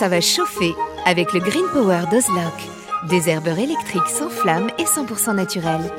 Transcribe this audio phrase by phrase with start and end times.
[0.00, 2.54] ça va chauffer avec le Green Power d'Ozlock.
[3.10, 5.92] Des herbeurs électriques sans flamme et 100% naturels.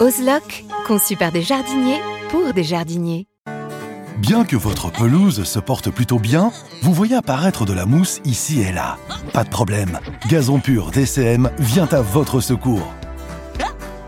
[0.00, 3.28] Ozlock, conçu par des jardiniers pour des jardiniers.
[4.16, 6.50] Bien que votre pelouse se porte plutôt bien,
[6.82, 8.98] vous voyez apparaître de la mousse ici et là.
[9.32, 12.92] Pas de problème, Gazon Pur DCM vient à votre secours.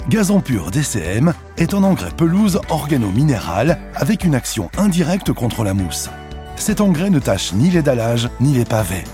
[0.09, 6.11] Gazon Pur DCM est un engrais pelouse organo-minéral avec une action indirecte contre la mousse.
[6.57, 9.05] Cet engrais ne tâche ni les dallages ni les pavés.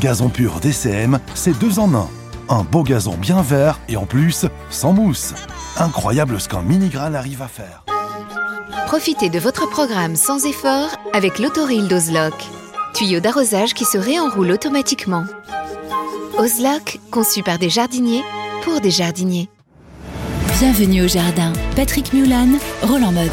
[0.00, 2.08] Gazon Pur DCM, c'est deux en un.
[2.48, 5.34] Un beau gazon bien vert et en plus, sans mousse.
[5.76, 7.84] Incroyable ce qu'un mini-grain arrive à faire.
[8.86, 12.34] Profitez de votre programme sans effort avec l'autoril d'Ozlock.
[12.94, 15.24] Tuyau d'arrosage qui se réenroule automatiquement.
[16.38, 18.22] Ozlock, conçu par des jardiniers
[18.62, 19.48] pour des jardiniers.
[20.60, 21.52] Bienvenue au jardin.
[21.74, 23.32] Patrick Mulan, Roland Motte.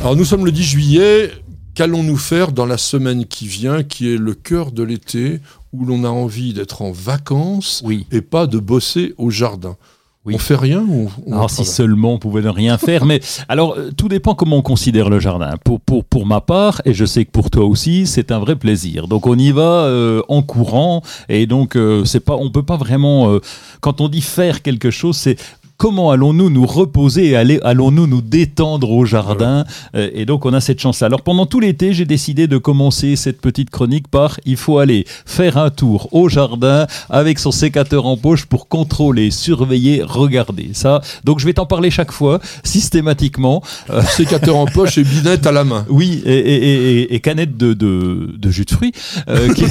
[0.00, 1.32] Alors nous sommes le 10 juillet.
[1.80, 5.40] Qu'allons-nous faire dans la semaine qui vient, qui est le cœur de l'été,
[5.72, 8.04] où l'on a envie d'être en vacances Oui.
[8.12, 9.78] et pas de bosser au jardin?
[10.26, 10.34] Oui.
[10.34, 13.76] On fait rien ou on Alors si seulement on pouvait ne rien faire, mais alors
[13.78, 15.54] euh, tout dépend comment on considère le jardin.
[15.64, 18.56] Pour, pour, pour ma part, et je sais que pour toi aussi, c'est un vrai
[18.56, 19.08] plaisir.
[19.08, 22.76] Donc on y va euh, en courant, et donc euh, c'est pas, on peut pas
[22.76, 23.40] vraiment, euh,
[23.80, 25.38] quand on dit faire quelque chose, c'est
[25.80, 29.64] comment allons-nous nous reposer et aller- allons-nous nous détendre au jardin
[29.94, 31.06] Euh, Et donc on a cette chance-là.
[31.06, 35.06] Alors pendant tout l'été, j'ai décidé de commencer cette petite chronique par il faut aller
[35.24, 40.70] faire un tour au jardin avec son sécateur en poche pour contrôler, surveiller, regarder.
[40.74, 43.62] Ça, donc je vais t'en parler chaque fois, systématiquement.
[43.88, 45.86] Euh, Sécateur en poche et binette à la main.
[45.88, 48.92] oui, et, et, et, et canette de, de, de jus de fruits
[49.28, 49.64] euh, qui,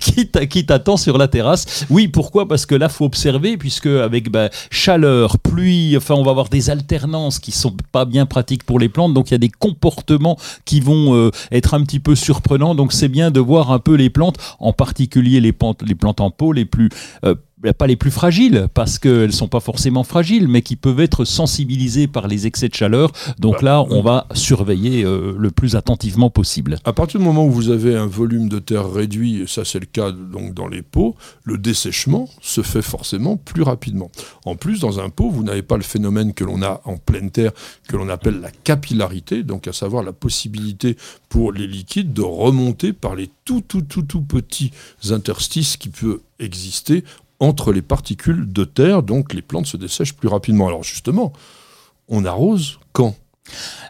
[0.00, 1.86] qui t'a- qui t'attend sur la terrasse.
[1.88, 2.48] Oui, pourquoi?
[2.48, 5.51] Parce que là, faut observer, puisque avec bah, chaleur, pluie,
[5.96, 9.14] enfin, on va avoir des alternances qui sont pas bien pratiques pour les plantes.
[9.14, 12.74] Donc, il y a des comportements qui vont euh, être un petit peu surprenants.
[12.74, 15.82] Donc, c'est bien de voir un peu les plantes, en particulier les plantes,
[16.20, 16.88] en pot les plus
[17.24, 17.34] euh,
[17.70, 22.08] pas les plus fragiles, parce qu'elles sont pas forcément fragiles, mais qui peuvent être sensibilisées
[22.08, 23.12] par les excès de chaleur.
[23.38, 26.78] Donc là, on va surveiller euh, le plus attentivement possible.
[26.84, 29.78] À partir du moment où vous avez un volume de terre réduit, et ça c'est
[29.78, 31.14] le cas donc dans les pots,
[31.44, 34.10] le dessèchement se fait forcément plus rapidement.
[34.44, 37.30] En plus, dans un pot, vous n'avez pas le phénomène que l'on a en pleine
[37.30, 37.52] terre,
[37.88, 40.96] que l'on appelle la capillarité, donc à savoir la possibilité
[41.28, 44.72] pour les liquides de remonter par les tout tout tout tout petits
[45.10, 47.04] interstices qui peuvent exister
[47.42, 50.68] entre les particules de terre, donc les plantes se dessèchent plus rapidement.
[50.68, 51.32] Alors justement,
[52.06, 53.16] on arrose quand?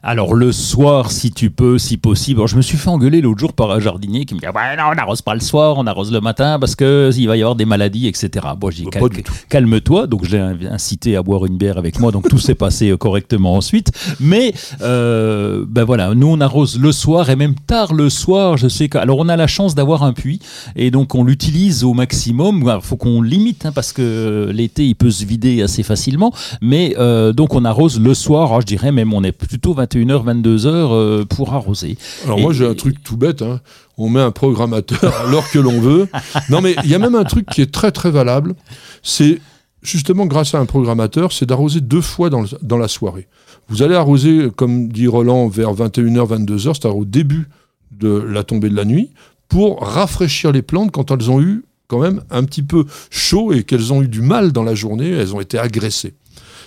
[0.05, 2.41] Alors le soir, si tu peux, si possible.
[2.41, 4.77] Alors, je me suis fait engueuler l'autre jour par un jardinier qui me dit ouais
[4.77, 7.43] non, on n'arrose pas le soir, on arrose le matin parce que il va y
[7.43, 8.31] avoir des maladies, etc.
[8.59, 9.03] Bon, j'ai cal-
[9.49, 10.09] calme-toi.
[10.09, 12.11] Donc je l'ai incité à boire une bière avec moi.
[12.11, 13.93] Donc tout s'est passé euh, correctement ensuite.
[14.19, 18.57] Mais euh, ben voilà, nous on arrose le soir et même tard le soir.
[18.57, 20.41] Je sais que alors on a la chance d'avoir un puits
[20.75, 22.65] et donc on l'utilise au maximum.
[22.67, 26.33] Il faut qu'on limite hein, parce que l'été il peut se vider assez facilement.
[26.61, 28.49] Mais euh, donc on arrose le soir.
[28.49, 31.97] Alors, je dirais même on est plutôt 21h, 22h euh, pour arroser.
[32.25, 33.61] Alors Et- moi j'ai un truc tout bête, hein.
[33.99, 36.09] on met un programmateur à l'heure que l'on veut.
[36.51, 38.55] Non mais il y a même un truc qui est très très valable,
[39.03, 39.41] c'est
[39.83, 43.27] justement grâce à un programmateur, c'est d'arroser deux fois dans, le- dans la soirée.
[43.69, 47.49] Vous allez arroser, comme dit Roland, vers 21h, 22h, c'est-à-dire au début
[47.91, 49.11] de la tombée de la nuit,
[49.49, 53.65] pour rafraîchir les plantes quand elles ont eu quand même un petit peu chaud et
[53.65, 56.15] qu'elles ont eu du mal dans la journée, elles ont été agressées.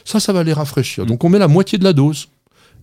[0.03, 1.05] Ça, ça va les rafraîchir.
[1.05, 2.27] Donc on met la moitié de la dose.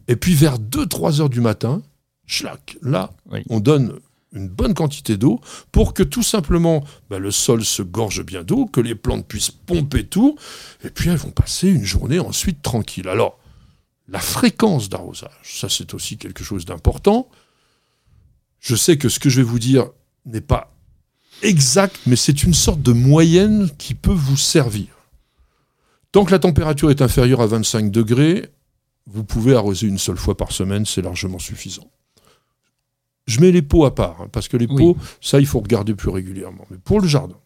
[0.09, 1.83] Et puis vers 2-3 heures du matin,
[2.27, 3.43] schlac, là, Oui.
[3.49, 3.99] on donne
[4.35, 5.41] une bonne quantité d'eau
[5.73, 9.51] pour que tout simplement bah, le sol se gorge bien d'eau, que les plantes puissent
[9.51, 10.37] pomper tout,
[10.85, 13.09] et puis elles vont passer une journée ensuite tranquille.
[13.09, 13.39] Alors,
[14.09, 17.29] la fréquence d'arrosage, ça c'est aussi quelque chose d'important.
[18.61, 19.91] Je sais que ce que je vais vous dire
[20.25, 20.73] n'est pas
[21.43, 24.87] exact, mais c'est une sorte de moyenne qui peut vous servir.
[26.11, 28.49] Tant que la température est inférieure à 25 degrés,
[29.07, 31.91] vous pouvez arroser une seule fois par semaine, c'est largement suffisant.
[33.27, 34.77] Je mets les pots à part, hein, parce que les Oui.
[34.77, 36.67] pots, ça, il faut regarder plus régulièrement.
[36.71, 37.37] Mais pour le jardin,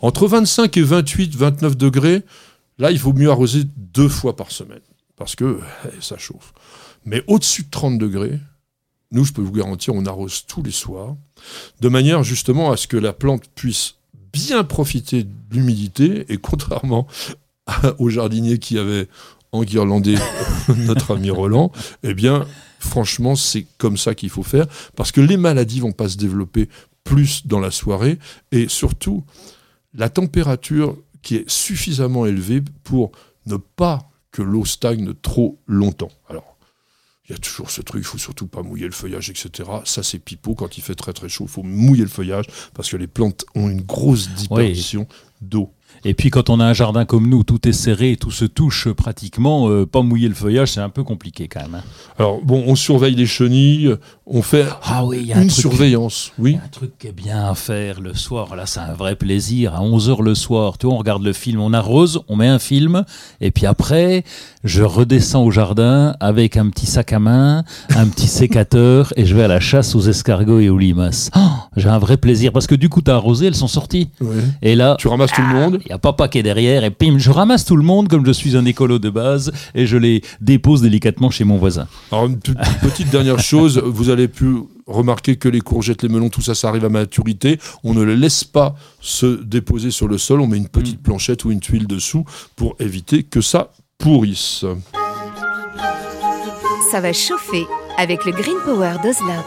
[0.00, 2.22] entre 25 et 28, 29 degrés,
[2.78, 4.80] là, il vaut mieux arroser deux fois par semaine,
[5.16, 6.52] parce que eh, ça chauffe.
[7.04, 8.38] Mais au-dessus de 30 degrés,
[9.12, 11.16] nous, je peux vous garantir, on arrose tous les soirs,
[11.80, 13.96] de manière justement à ce que la plante puisse
[14.32, 17.08] bien profiter de l'humidité, et contrairement
[17.66, 19.08] à- au jardinier qui avait
[19.52, 20.14] enguirlandé
[20.76, 21.72] notre ami Roland,
[22.02, 22.46] eh bien,
[22.78, 24.66] franchement, c'est comme ça qu'il faut faire,
[24.96, 26.68] parce que les maladies vont pas se développer
[27.04, 28.18] plus dans la soirée,
[28.52, 29.24] et surtout,
[29.94, 33.12] la température qui est suffisamment élevée pour
[33.46, 36.10] ne pas que l'eau stagne trop longtemps.
[36.28, 36.56] Alors,
[37.28, 39.68] il y a toujours ce truc, il faut surtout pas mouiller le feuillage, etc.
[39.84, 40.54] Ça, c'est pipeau.
[40.54, 43.44] Quand il fait très très chaud, il faut mouiller le feuillage parce que les plantes
[43.54, 45.06] ont une grosse dispersion
[45.40, 45.72] d'eau.
[46.04, 48.88] Et puis quand on a un jardin comme nous, tout est serré, tout se touche
[48.92, 51.74] pratiquement, euh, pas mouiller le feuillage, c'est un peu compliqué quand même.
[51.76, 51.82] hein.
[52.18, 53.94] Alors bon, on surveille les chenilles,
[54.26, 56.52] on fait Ah oui, il y a un une truc- surveillance, Il oui.
[56.52, 59.14] y a un truc qui est bien à faire le soir, là c'est un vrai
[59.16, 62.48] plaisir, à 11h le soir, tu vois, on regarde le film, on arrose, on met
[62.48, 63.04] un film,
[63.42, 64.24] et puis après,
[64.64, 67.64] je redescends au jardin avec un petit sac à main,
[67.94, 71.30] un petit sécateur, et je vais à la chasse aux escargots et aux limaces.
[71.36, 71.40] Oh,
[71.76, 74.08] J'ai un vrai plaisir, parce que du coup, t'as arrosé, elles sont sorties.
[74.62, 75.79] Et là, Tu ramasses tout le monde.
[75.84, 78.26] Il n'y a papa qui est derrière, et pim, je ramasse tout le monde comme
[78.26, 81.86] je suis un écolo de base, et je les dépose délicatement chez mon voisin.
[82.12, 84.56] Alors, une toute petite dernière chose, vous avez pu
[84.86, 87.58] remarquer que les courgettes, les melons, tout ça, ça arrive à maturité.
[87.84, 90.40] On ne les laisse pas se déposer sur le sol.
[90.40, 92.24] On met une petite planchette ou une tuile dessous
[92.56, 94.64] pour éviter que ça pourrisse.
[96.90, 97.66] Ça va chauffer
[97.98, 99.46] avec le Green Power d'Ozlock.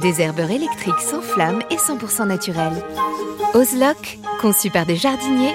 [0.00, 2.82] Des herbeurs électriques sans flamme et 100% naturels.
[3.54, 5.54] Ozlock, conçu par des jardiniers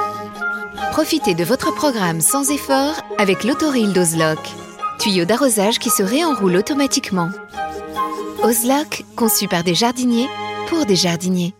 [0.91, 4.39] Profitez de votre programme sans effort avec l'autoril d'Ozlock.
[4.99, 7.29] Tuyau d'arrosage qui se réenroule automatiquement.
[8.43, 10.27] Ozlock, conçu par des jardiniers
[10.67, 11.53] pour des jardiniers.